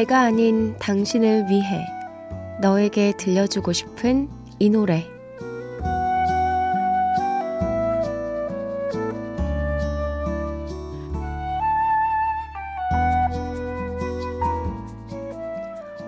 [0.00, 1.84] 내가 아닌 당신을 위해
[2.62, 5.04] 너에게 들려주고 싶은 이 노래.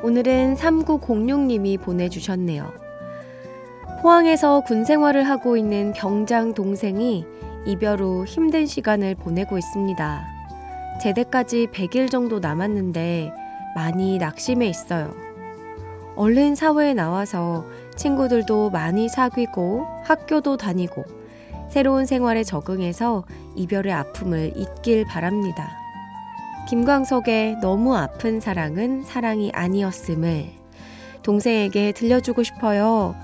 [0.03, 2.73] 오늘은 3906님이 보내주셨네요.
[4.01, 7.27] 포항에서 군 생활을 하고 있는 병장 동생이
[7.67, 10.27] 이별 후 힘든 시간을 보내고 있습니다.
[11.03, 13.42] 제대까지 100일 정도 남았는데
[13.75, 15.15] 많이 낙심해 있어요.
[16.17, 17.65] 얼른 사회에 나와서
[17.97, 21.05] 친구들도 많이 사귀고 학교도 다니고
[21.71, 23.25] 새로운 생활에 적응해서
[23.57, 25.71] 이별의 아픔을 잊길 바랍니다.
[26.69, 30.51] 김광석의 너무 아픈 사랑은 사랑이 아니었음을
[31.23, 33.15] 동생에게 들려주고 싶어요.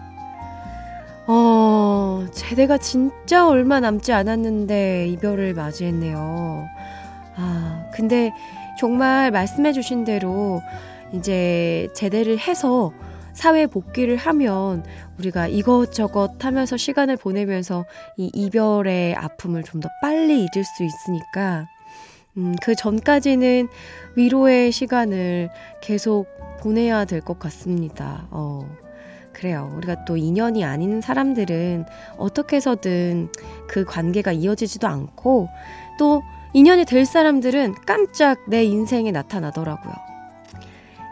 [1.26, 6.66] 어, 제대가 진짜 얼마 남지 않았는데 이별을 맞이했네요.
[7.36, 8.32] 아, 근데
[8.78, 10.60] 정말 말씀해 주신 대로
[11.12, 12.92] 이제 제대를 해서
[13.32, 14.84] 사회 복귀를 하면
[15.18, 17.84] 우리가 이것저것 하면서 시간을 보내면서
[18.16, 21.66] 이 이별의 아픔을 좀 더 빨리 잊을 수 있으니까
[22.36, 23.68] 음, 그 전까지는
[24.16, 25.50] 위로의 시간을
[25.80, 26.26] 계속
[26.60, 28.26] 보내야 될 것 같습니다.
[28.30, 28.68] 어,
[29.32, 29.72] 그래요.
[29.76, 31.84] 우리가 또 인연이 아닌 사람들은
[32.16, 33.28] 어떻게 해서든
[33.68, 35.48] 그 관계가 이어지지도 않고
[35.98, 36.22] 또
[36.54, 39.94] 인연이 될 사람들은 깜짝 내 인생에 나타나더라고요.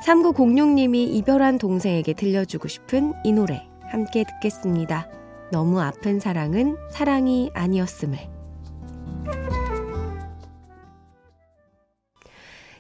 [0.04, 5.08] 3906님이 이별한 동생에게 들려주고 싶은 이 노래 함께 듣겠습니다.
[5.52, 8.18] 너무 아픈 사랑은 사랑이 아니었음을.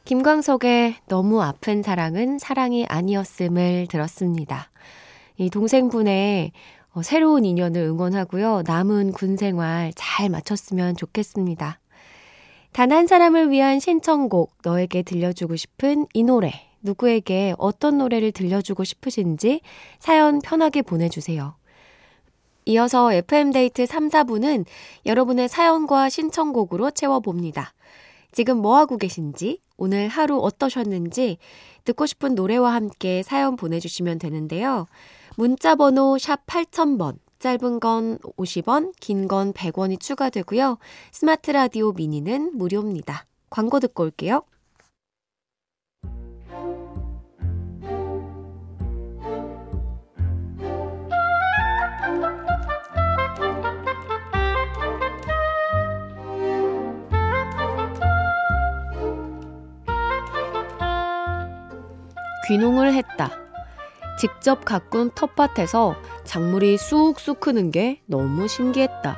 [0.04, 4.70] 김광석의 너무 아픈 사랑은 사랑이 아니었음을 들었습니다.
[5.36, 6.52] 이 동생분의
[6.92, 8.62] 어, 새로운 인연을 응원하고요.
[8.66, 11.80] 남은 군 생활 잘 마쳤으면 좋겠습니다.
[12.72, 19.60] 단 한 사람을 위한 신청곡, 너에게 들려주고 싶은 이 노래, 누구에게 어떤 노래를 들려주고 싶으신지
[19.98, 21.56] 사연 편하게 보내주세요.
[22.66, 24.66] 이어서 FM데이트 3, 4부는
[25.06, 27.72] 여러분의 사연과 신청곡으로 채워봅니다.
[28.32, 31.38] 지금 뭐하고 계신지, 오늘 하루 어떠셨는지,
[31.84, 34.86] 듣고 싶은 노래와 함께 사연 보내주시면 되는데요.
[35.36, 40.78] 문자번호 샵 8000번, 짧은 건 50원, 긴 건 100원이 추가되고요.
[41.12, 43.24] 스마트 라디오 미니는 무료입니다.
[43.50, 44.42] 광고 듣고 올게요.
[62.48, 63.45] 귀농을 했다.
[64.18, 69.16] 직접 가꾼 텃밭에서 작물이 쑥쑥 크는 게 너무 신기했다.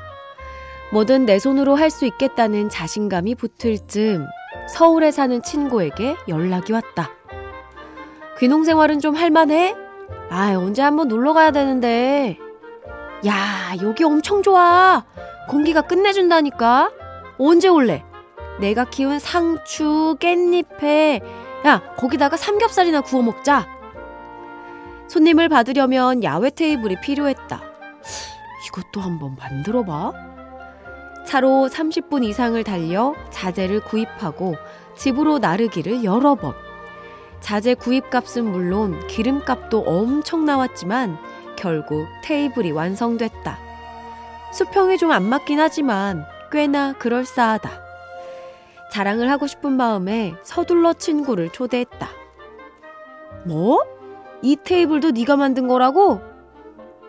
[0.92, 4.26] 뭐든 내 손으로 할 수 있겠다는 자신감이 붙을 즈음
[4.68, 7.10] 서울에 사는 친구에게 연락이 왔다.
[8.38, 9.74] 귀농 생활은 좀 할만해?
[10.30, 12.38] 아, 언제 한번 놀러 가야 되는데.
[13.26, 15.04] 야, 여기 엄청 좋아.
[15.48, 16.90] 공기가 끝내준다니까.
[17.38, 18.04] 언제 올래?
[18.60, 21.22] 내가 키운 상추, 깻잎에
[21.66, 23.77] 야, 거기다가 삼겹살이나 구워 먹자.
[25.08, 27.62] 손님을 받으려면 야외 테이블이 필요했다.
[28.66, 30.12] 이것도 한번 만들어 봐.
[31.26, 34.56] 차로 30분 이상을 달려 자재를 구입하고
[34.96, 36.54] 집으로 나르기를 여러 번.
[37.40, 41.18] 자재 구입 값은 물론 기름값도 엄청 나왔지만
[41.56, 43.58] 결국 테이블이 완성됐다.
[44.52, 47.70] 수평이 좀 안 맞긴 하지만 꽤나 그럴싸하다.
[48.90, 52.08] 자랑을 하고 싶은 마음에 서둘러 친구를 초대했다.
[53.44, 53.84] 뭐?
[54.42, 56.20] 이 테이블도 네가 만든 거라고?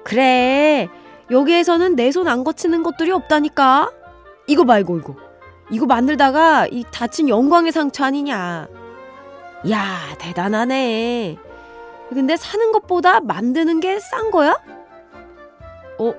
[0.03, 0.87] 그래.
[1.31, 3.91] 여기에서는 내 손 안 거치는 것들이 없다니까.
[4.47, 5.15] 이거 말고 이거.
[5.69, 8.67] 이거 만들다가 이 다친 영광의 상처 아니냐.
[9.69, 11.37] 야, 대단하네.
[12.09, 14.57] 근데 사는 것보다 만드는 게 싼 거야?
[15.99, 16.13] 어,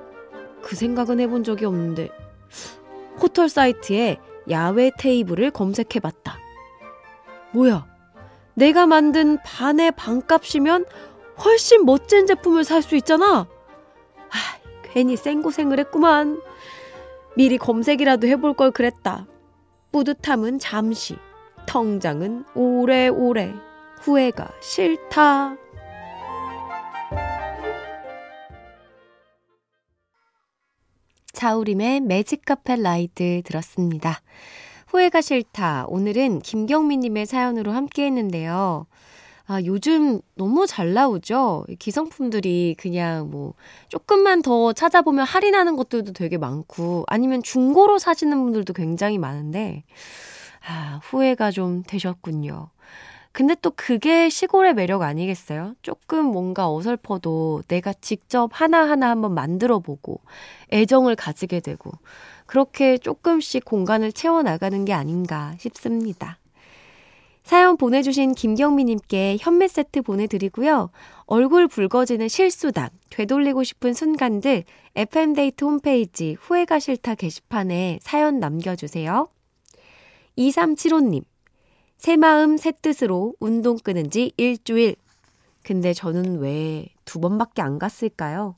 [0.61, 2.09] 그 생각은 해본 적이 없는데.
[3.21, 4.17] 호텔 사이트에
[4.49, 6.37] 야외 테이블을 검색해 봤다.
[7.51, 7.85] 뭐야?
[8.61, 10.85] 내가 만든 반의 반값이면
[11.43, 13.47] 훨씬 멋진 제품을 살 수 있잖아.
[13.47, 14.37] 아,
[14.83, 16.39] 괜히 생고생을 했구만.
[17.35, 19.25] 미리 검색이라도 해볼 걸 그랬다.
[19.91, 21.17] 뿌듯함은 잠시,
[21.65, 23.51] 통장은 오래오래,
[24.01, 25.55] 후회가 싫다.
[31.33, 34.21] 자우림의 매직 카펫 라이드 들었습니다.
[34.91, 35.85] 후회가 싫다.
[35.87, 38.87] 오늘은 김경민님의 사연으로 함께 했는데요.
[39.47, 41.65] 아, 요즘 너무 잘 나오죠?
[41.79, 43.53] 기성품들이 그냥 뭐,
[43.87, 49.85] 조금만 더 찾아보면 할인하는 것들도 되게 많고, 아니면 중고로 사시는 분들도 굉장히 많은데,
[50.67, 52.67] 아, 후회가 좀 되셨군요.
[53.31, 55.75] 근데 또 그게 시골의 매력 아니겠어요?
[55.81, 60.19] 조금 뭔가 어설퍼도 내가 직접 하나하나 한번 만들어 보고
[60.73, 61.91] 애정을 가지게 되고
[62.51, 66.37] 그렇게 조금씩 공간을 채워나가는 게 아닌가 싶습니다.
[67.43, 70.89] 사연 보내주신 김경미님께 현매 세트 보내드리고요.
[71.27, 74.65] 얼굴 붉어지는 실수담, 되돌리고 싶은 순간들,
[74.95, 79.29] FM데이트 홈페이지 후회가 싫다 게시판에 사연 남겨주세요.
[80.37, 81.23] 2375님,
[81.95, 84.97] 새 마음 새 뜻으로 운동 끊은 지 일주일.
[85.63, 88.55] 근데 저는 왜 두 번밖에 안 갔을까요?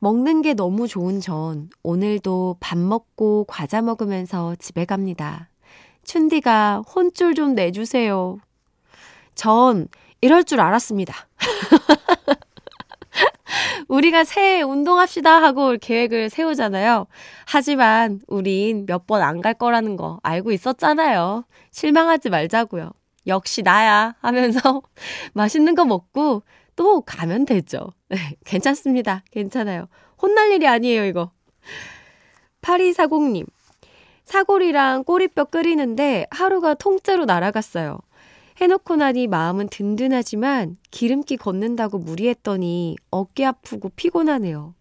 [0.00, 5.48] 먹는 게 너무 좋은 전 오늘도 밥 먹고 과자 먹으면서 집에 갑니다.
[6.04, 8.38] 춘디가 혼쭐 좀 내주세요.
[9.34, 9.88] 전
[10.22, 11.14] 이럴 줄 알았습니다.
[13.88, 17.06] 우리가 새해 운동합시다 하고 계획을 세우잖아요.
[17.46, 21.44] 하지만 우린 몇 번 안 갈 거라는 거 알고 있었잖아요.
[21.72, 22.90] 실망하지 말자고요.
[23.26, 24.82] 역시 나야 하면서
[25.34, 26.42] 맛있는 거 먹고
[26.80, 27.92] 또 가면 되죠.
[28.08, 28.16] 네,
[28.46, 29.22] 괜찮습니다.
[29.30, 29.88] 괜찮아요.
[30.16, 31.30] 혼날 일이 아니에요, 이거.
[32.62, 33.46] 8240님.
[34.24, 37.98] 사골이랑 꼬리뼈 끓이는데 하루가 통째로 날아갔어요.
[38.62, 44.74] 해놓고 나니 마음은 든든하지만 기름기 걷는다고 무리했더니 어깨 아프고 피곤하네요.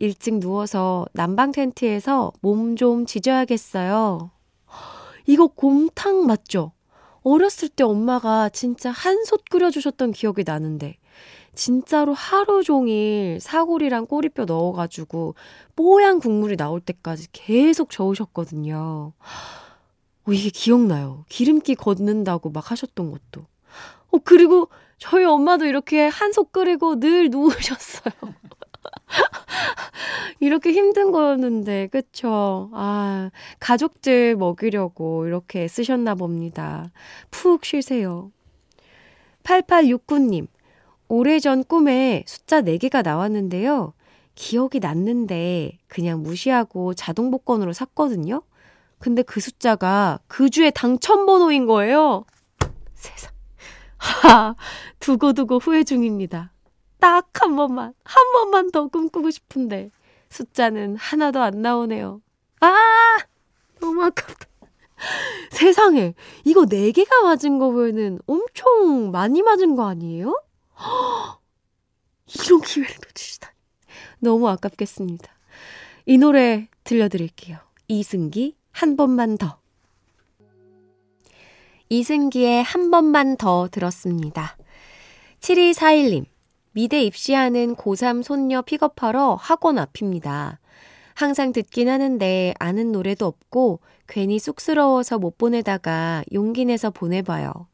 [0.00, 4.32] 일찍 누워서 난방 텐트에서 몸 좀 지져야겠어요.
[5.26, 6.72] 이거 곰탕 맞죠?
[7.22, 10.96] 어렸을 때 엄마가 진짜 한솥 끓여주셨던 기억이 나는데,
[11.54, 15.34] 진짜로 하루 종일 사골이랑 꼬리뼈 넣어가지고
[15.76, 19.12] 뽀얀 국물이 나올 때까지 계속 저으셨거든요.
[20.26, 21.24] 어, 이게 기억나요.
[21.28, 23.46] 기름기 걷는다고 막 하셨던 것도.
[24.10, 24.68] 어, 그리고
[24.98, 28.14] 저희 엄마도 이렇게 한솥 끓이고 늘 누우셨어요.
[30.40, 32.70] 이렇게 힘든 거였는데, 그쵸?
[32.72, 33.30] 아,
[33.60, 36.90] 가족들 먹이려고 이렇게 쓰셨나 봅니다.
[37.30, 38.30] 푹 쉬세요.
[39.42, 40.46] 8869님,
[41.14, 43.94] 오래전 꿈에 숫자 4개가 나왔는데요.
[44.34, 48.42] 기억이 났는데 그냥 무시하고 자동 복권으로 샀거든요.
[48.98, 52.24] 근데 그 숫자가 그 주의 당첨번호인 거예요.
[52.94, 53.32] 세상.
[53.96, 54.56] 하,
[54.98, 56.52] 두고두고 후회 중입니다.
[56.98, 59.90] 딱 한 번만, 한 번만 더 꿈꾸고 싶은데
[60.30, 62.22] 숫자는 하나도 안 나오네요.
[62.60, 63.18] 아!
[63.80, 64.46] 너무 아깝다.
[65.50, 70.34] 세상에, 이거 4개가 맞은 거면은 엄청 많이 맞은 거 아니에요?
[72.34, 73.54] 이런 기회를 놓치시다니.
[74.20, 75.30] 너무 아깝겠습니다.
[76.06, 77.58] 이 노래 들려드릴게요.
[77.88, 79.58] 이승기, 한 번만 더.
[81.88, 84.56] 이승기의 한 번만 더 들었습니다.
[85.40, 86.24] 7241님,
[86.72, 90.58] 미대 입시하는 고3 손녀 픽업하러 학원 앞입니다.
[91.14, 97.68] 항상 듣긴 하는데 아는 노래도 없고 괜히 쑥스러워서 못 보내다가 용기 내서 보내봐요.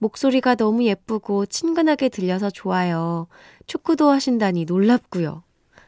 [0.00, 3.28] 목소리가 너무 예쁘고 친근하게 들려서 좋아요.
[3.66, 5.42] 축구도 하신다니 놀랍고요.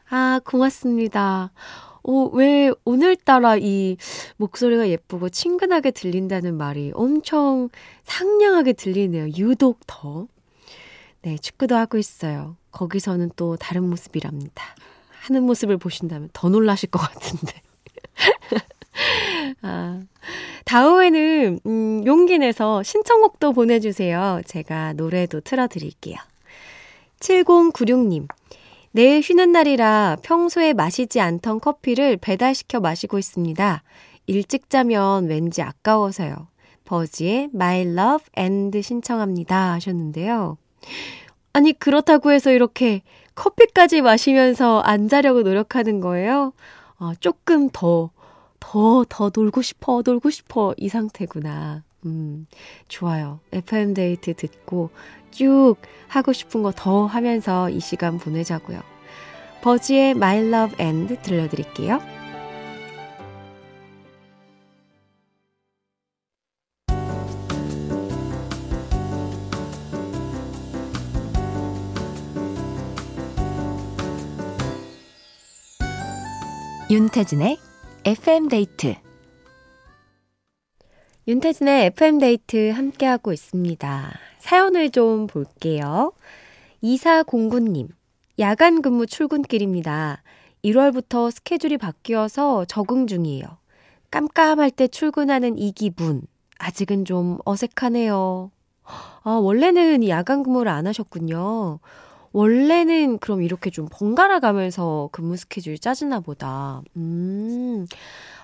[0.09, 1.51] 아, 고맙습니다.
[2.03, 3.97] 어, 왜 오늘따라 이
[4.37, 7.69] 목소리가 예쁘고 친근하게 들린다는 말이 엄청
[8.03, 9.29] 상냥하게 들리네요.
[9.37, 10.27] 유독 더.
[11.23, 12.57] 네, 축구도 하고 있어요.
[12.71, 14.63] 거기서는 또 다른 모습이랍니다.
[15.21, 17.61] 하는 모습을 보신다면 더 놀라실 것 같은데.
[19.61, 20.01] 아,
[20.65, 24.41] 다음에는, 음, 용기 내서 신청곡도 보내주세요.
[24.45, 26.17] 제가 노래도 틀어드릴게요.
[27.19, 28.27] 7096님.
[28.91, 33.81] 내일 쉬는 날이라 평소에 마시지 않던 커피를 배달시켜 마시고 있습니다.
[34.27, 36.47] 일찍 자면 왠지 아까워서요.
[36.85, 40.57] 버지의 My Love and 신청합니다 하셨는데요.
[41.53, 43.01] 아니, 그렇다고 해서 이렇게
[43.35, 46.53] 커피까지 마시면서 안 자려고 노력하는 거예요?
[46.99, 48.11] 어, 조금 더,
[48.63, 51.83] 더, 더 놀고 싶어, 놀고 싶어, 이 상태구나.
[52.05, 52.47] 음,
[52.87, 53.39] 좋아요.
[53.51, 54.89] FM데이트 듣고
[55.31, 55.75] 쭉
[56.07, 58.81] 하고 싶은 거 더 하면서 이 시간 보내자고요.
[59.61, 61.99] 버지의 My Love and 들려드릴게요.
[76.89, 77.57] 윤태진의
[78.05, 78.95] FM데이트
[81.25, 84.11] 윤태진의 FM데이트 함께하고 있습니다.
[84.39, 86.11] 사연을 좀 볼게요.
[86.83, 87.87] 2409님,
[88.39, 90.21] 야간 근무 출근길입니다.
[90.65, 93.45] 1월부터 스케줄이 바뀌어서 적응 중이에요.
[94.11, 96.23] 깜깜할 때 출근하는 이 기분,
[96.59, 98.51] 아직은 좀 어색하네요.
[99.23, 101.79] 아, 원래는 야간 근무를 안 하셨군요.
[102.33, 106.81] 원래는 그럼 이렇게 좀 번갈아 가면서 근무 스케줄 짜지나 보다.
[106.97, 107.85] 음.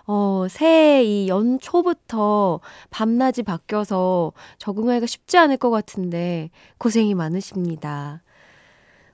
[0.05, 8.23] 어, 새해 이 연초부터 밤낮이 바뀌어서 적응하기가 쉽지 않을 것 같은데 고생이 많으십니다.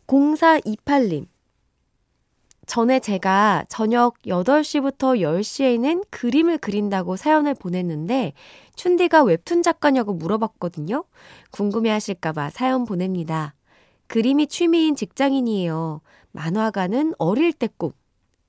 [0.08, 1.28] 0428님.
[2.66, 8.34] 전에 제가 저녁 8시부터 10시에는 그림을 그린다고 사연을 보냈는데
[8.76, 11.04] 춘디가 웹툰 작가냐고 물어봤거든요.
[11.52, 13.54] 궁금해 하실까봐 사연 보냅니다.
[14.08, 16.02] 그림이 취미인 직장인이에요.
[16.32, 17.92] 만화가는 어릴 때 꿈.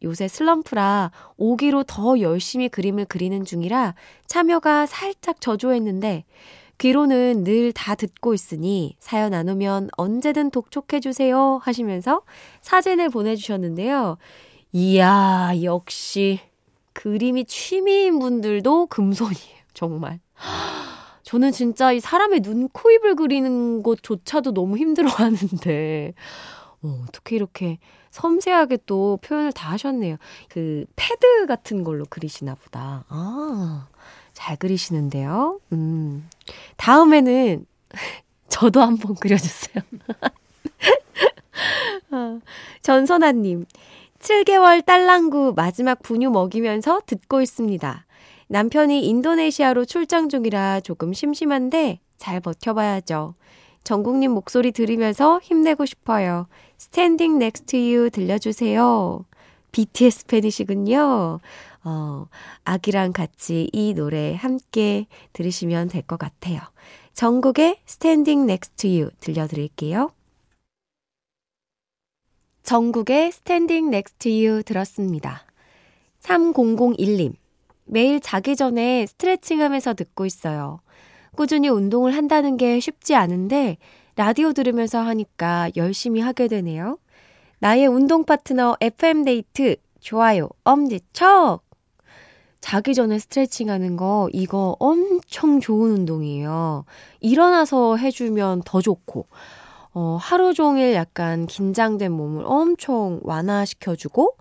[0.03, 3.95] 요새 슬럼프라 오기로 더 열심히 그림을 그리는 중이라
[4.27, 6.25] 참여가 살짝 저조했는데
[6.79, 12.23] 귀로는 늘 다 듣고 있으니 사연 안 오면 언제든 독촉해주세요 하시면서
[12.61, 14.19] 사진을 보내주셨는데요.
[14.73, 16.41] 이야, 역시
[16.93, 19.57] 그림이 취미인 분들도 금손이에요.
[19.73, 20.21] 정말.
[21.27, 26.15] 저는 진짜 이 사람의 눈, 코, 입을 그리는 것조차도 너무 힘들어 하는데,
[26.83, 27.79] 어, 어떻게 이렇게
[28.13, 30.19] 섬세하게 또 표현을 다 하셨네요.
[30.49, 33.05] 그, 패드 같은 걸로 그리시나 보다.
[33.09, 33.89] 아,
[34.35, 35.59] 잘 그리시는데요.
[35.73, 36.29] 음.
[36.77, 37.67] 다음에는
[38.47, 39.83] 저도 한번 그려주세요.
[42.13, 42.41] 어,
[42.83, 43.67] 전선아님,
[44.21, 48.06] 7개월 딸랑구 마지막 분유 먹이면서 듣고 있습니다.
[48.49, 53.35] 남편이 인도네시아로 출장 중이라 조금 심심한데 잘 버텨봐야죠.
[53.85, 56.47] 정국님 목소리 들으면서 힘내고 싶어요.
[56.79, 59.25] Standing Next to You 들려주세요.
[59.73, 61.41] BTS 팬이시군요.
[61.85, 62.27] 어,
[62.65, 66.61] 아기랑 같이 이 노래 함께 들으시면 될 것 같아요.
[67.15, 70.13] 정국의 Standing Next to You 들려드릴게요.
[72.63, 75.45] 정국의 Standing Next to You 들었습니다.
[76.21, 77.35] 3001님.
[77.87, 80.81] 매일 자기 전에 스트레칭 하면서 듣고 있어요.
[81.37, 83.79] 꾸준히 운동을 한다는 게 쉽지 않은데
[84.17, 86.99] 라디오 들으면서 하니까 열심히 하게 되네요.
[87.59, 91.63] 나의 운동 파트너 FM데이트 좋아요 엄지척!
[92.61, 96.85] 자기 전에 스트레칭 하는 거 이거 엄청 좋은 운동이에요.
[97.21, 99.27] 일어나서 해주면 더 좋고
[99.95, 104.37] 어, 하루 종일 약간 긴장된 몸을 엄청 완화시켜주고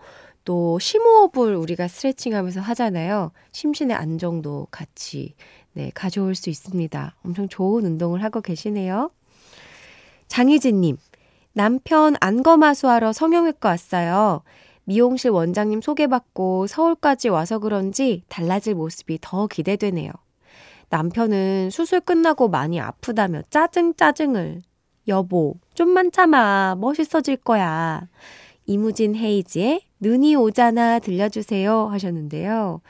[0.46, 3.32] 또 심호흡을 우리가 스트레칭 하면서 하잖아요.
[3.52, 5.34] 심신의 안정도 같이
[5.74, 7.16] 네, 가져올 수 있습니다.
[7.25, 9.12] 엄청 좋은 운동을 하고 계시네요.
[10.28, 10.98] 장희진님,
[11.54, 14.44] 남편 안검하수하러 성형외과 왔어요.
[14.86, 20.12] 미용실 원장님 소개받고 서울까지 와서 그런지 달라질 모습이 더 기대되네요.
[20.90, 24.62] 남편은 수술 끝나고 많이 아프다며 짜증 짜증을.
[25.08, 26.75] 여보, 좀만 참아.
[26.80, 28.08] 멋있어질 거야.
[28.65, 32.81] 이무진 헤이지의 눈이 오잖아 들려주세요 하셨는데요.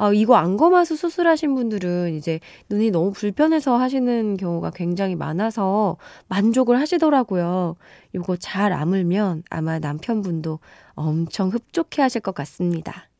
[0.00, 7.76] 아, 이거 안검하수 수술하신 분들은 이제 눈이 너무 불편해서 하시는 경우가 굉장히 많아서 만족을 하시더라고요.
[8.14, 10.58] 이거 잘 아물면 아마 남편분도
[10.94, 13.10] 엄청 흡족해 하실 것 같습니다.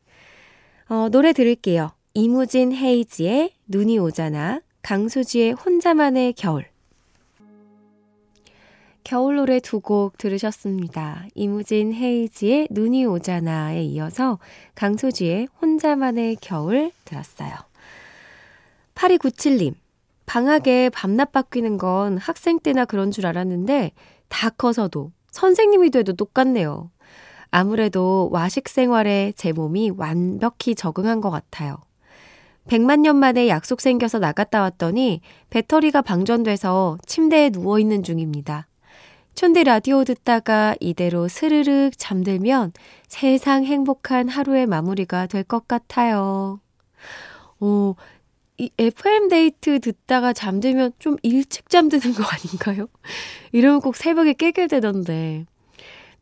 [0.89, 1.91] 어, 노래 들을게요.
[2.15, 6.70] 이무진 헤이지의 눈이 오잖아, 강수지의 혼자만의 겨울.
[9.03, 11.25] 겨울 노래 두 곡 들으셨습니다.
[11.35, 14.39] 이무진 헤이지의 눈이 오잖아에 이어서
[14.75, 17.51] 강소지의 혼자만의 겨울 들었어요.
[18.95, 19.73] 8297님,
[20.25, 23.91] 방학에 밤낮 바뀌는 건 학생 때나 그런 줄 알았는데
[24.29, 26.91] 다 커서도 선생님이 돼도 똑같네요.
[27.49, 31.77] 아무래도 와식 생활에 제 몸이 완벽히 적응한 것 같아요.
[32.67, 38.67] 100만 년 만에 약속 생겨서 나갔다 왔더니 배터리가 방전돼서 침대에 누워있는 중입니다.
[39.35, 42.73] 촌디 라디오 듣다가 이대로 스르륵 잠들면
[43.07, 46.59] 세상 행복한 하루의 마무리가 될 것 같아요.
[47.59, 47.95] 오,
[48.57, 52.87] 이 FM데이트 듣다가 잠들면 좀 일찍 잠드는 거 아닌가요?
[53.51, 55.45] 이러면 꼭 새벽에 깨길대던데.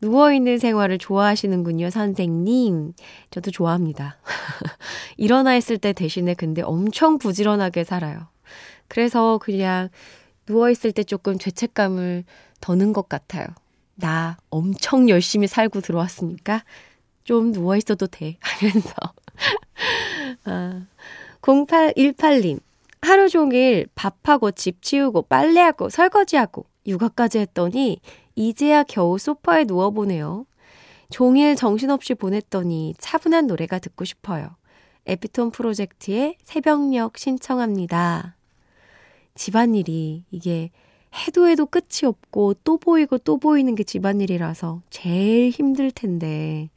[0.02, 2.94] 누워있는 생활을 좋아하시는군요, 선생님.
[3.30, 4.16] 저도 좋아합니다.
[5.18, 8.28] 일어나 있을 때 대신에 근데 엄청 부지런하게 살아요.
[8.88, 9.90] 그래서 그냥
[10.48, 12.24] 누워있을 때 조금 죄책감을
[12.60, 13.46] 더는 것 같아요.
[13.94, 16.64] 나 엄청 열심히 살고 들어왔으니까
[17.24, 18.36] 좀 누워있어도 돼.
[18.40, 18.92] 하면서.
[20.44, 20.86] 아,
[21.42, 22.60] 0818님.
[23.02, 28.00] 하루 종일 밥하고 집 치우고 빨래하고 설거지하고 육아까지 했더니
[28.34, 30.46] 이제야 겨우 소파에 누워보네요.
[31.10, 34.56] 종일 정신없이 보냈더니 차분한 노래가 듣고 싶어요.
[35.06, 38.36] 에피톤 프로젝트의 새벽녘 신청합니다.
[39.34, 40.70] 집안일이 이게
[41.14, 46.70] 해도 해도 끝이 없고 또 보이고 또 보이는 게 집안일이라서 제일 힘들 텐데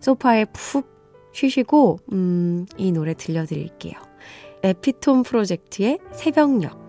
[0.00, 0.90] 소파에 푹
[1.32, 3.94] 쉬시고 음, 이 노래 들려드릴게요.
[4.62, 6.81] 에피톤 프로젝트의 새벽녘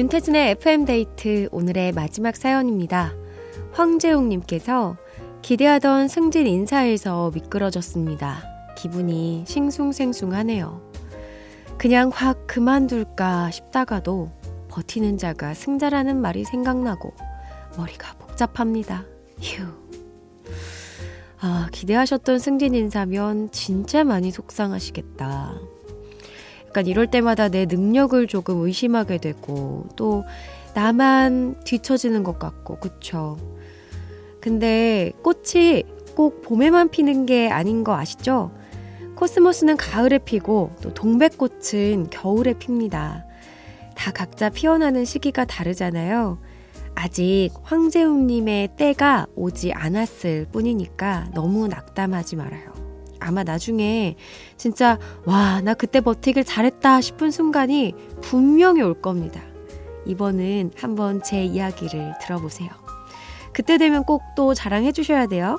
[0.00, 3.12] 윤태진의 FM데이트 오늘의 마지막 사연입니다.
[3.72, 4.96] 황재웅님께서
[5.42, 8.42] 기대하던 승진 인사에서 미끄러졌습니다.
[8.78, 10.80] 기분이 싱숭생숭하네요.
[11.76, 14.30] 그냥 확 그만둘까 싶다가도
[14.70, 17.12] 버티는 자가 승자라는 말이 생각나고
[17.76, 19.04] 머리가 복잡합니다.
[19.38, 19.66] 휴.
[21.40, 25.79] 아, 기대하셨던 승진 인사면 진짜 많이 속상하시겠다.
[26.70, 30.22] 약간 이럴 때마다 내 능력을 조금 의심하게 되고 또
[30.72, 33.36] 나만 뒤처지는 것 같고 그쵸
[34.40, 35.82] 근데 꽃이
[36.14, 38.52] 꼭 봄에만 피는 게 아닌 거 아시죠?
[39.16, 43.26] 코스모스는 가을에 피고 또 동백꽃은 겨울에 핍니다.
[43.96, 46.38] 다 각자 피어나는 시기가 다르잖아요.
[46.94, 52.89] 아직 황재웅님의 때가 오지 않았을 뿐이니까 너무 낙담하지 말아요.
[53.20, 54.16] 아마 나중에
[54.56, 59.40] 진짜 와, 나 그때 버티길 잘했다 싶은 순간이 분명히 올 겁니다.
[60.06, 62.70] 이번은 한번 제 이야기를 들어보세요.
[63.52, 65.58] 그때 되면 꼭 또 자랑해 주셔야 돼요.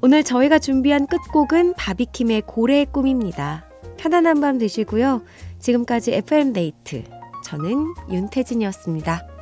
[0.00, 3.64] 오늘 저희가 준비한 끝곡은 바비킴의 고래의 꿈입니다.
[3.96, 5.22] 편안한 밤 되시고요.
[5.58, 7.04] 지금까지 FM데이트.
[7.44, 9.37] 저는 윤태진이었습니다.